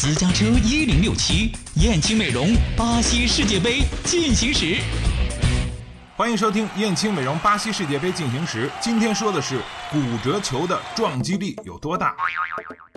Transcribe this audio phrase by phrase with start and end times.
[0.00, 4.76] 私家车一零六七，燕青美容巴西世界杯进行时。
[6.16, 8.70] 欢迎收听燕青美容巴西世界杯进行时。
[8.80, 9.58] 今天说的是
[9.90, 12.14] 骨折球的撞击力有多大。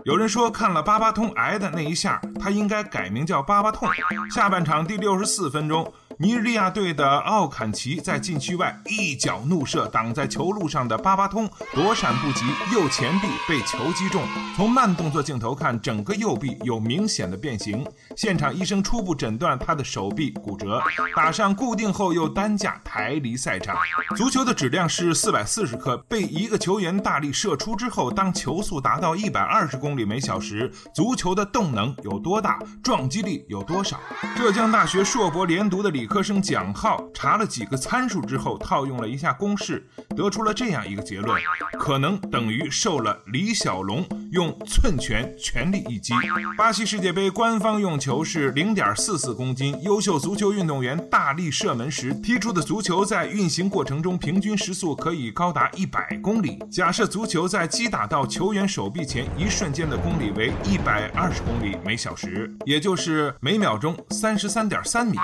[0.04, 3.90] 有人说看了巴巴通挨的那一下，他应该改名叫巴巴痛。
[4.30, 5.92] 下半场第六十四分钟。
[6.22, 14.22] 尼日利亚队的奥坎奇在禁区外一脚怒射，挡在球路上的巴巴通躲闪不及，右前臂被球击中。
[14.56, 17.84] 从慢动作镜头看，整个右臂有明显的变形。
[18.16, 20.80] 现场医生初步诊断他的手臂骨折，
[21.16, 23.76] 打上固定后又担架抬离赛场。
[24.16, 34.00] 足球的质量是四百四十克，被一个球员大力射出之后，当球速达到一百二十公里每小时，足球的动能有多大，撞击力有多少？
[34.38, 36.11] 浙江大学硕博连读的李。
[36.12, 41.42] 科生蒋浩查了几个参数之后，套用了一下公式，得出了这样一个结论：
[41.80, 46.14] 可能等于受了李小龙用寸拳全力一击。
[46.58, 49.78] 巴西世界杯官方用球是零点四四公斤。
[49.84, 56.58] 优秀足球运动员大力射门时踢出的足球，在运行过程中平均时速可以高达一百公里。
[56.72, 65.18] 假设足球在击打到球员手臂前一瞬间的公里为一百二十公里每小时，也就是每秒钟三十三点三米。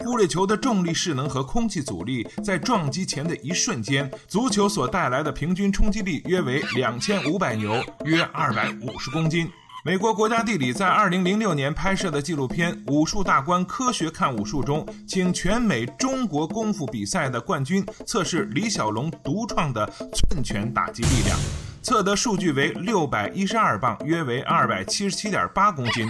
[0.00, 9.46] 忽略球的重力势能和空气阻力，在撞击前的一瞬间，足球所带来的平均冲击力约为两千五百牛，约二二百五十公斤。
[9.84, 21.38] 美国国家地理在二零零六年拍摄的纪录片《武术大观科学看武术》中，请全美中国功夫比赛的冠军测试李小龙独创的寸拳打击力量。
[21.88, 26.06] 测得数据为六百一十二磅，约为二百七十七点八公斤。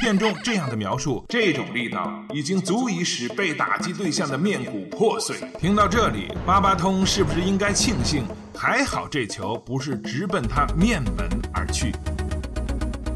[0.00, 5.36] 片中这样的描述，这种力道已经足以使被打击对象的面骨破碎。
[5.60, 8.24] 听到这里，巴巴通是不是应该庆幸？
[8.58, 11.92] 还好这球不是直奔他面门而去。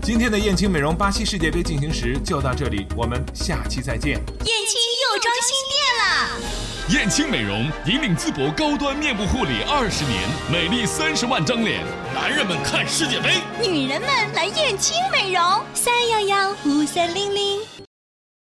[0.00, 4.12] 今天的燕青美容巴西世界杯进行时就到这里，我们下期再见。
[4.12, 6.43] 燕青又装新店了。
[6.90, 10.20] 燕青美容引领淄博高端面部护理二十年，
[10.52, 11.82] 美丽三十万张脸。
[12.14, 15.42] 男人们看世界杯，女人们来燕青美容。
[15.72, 17.58] 三幺幺五三零零。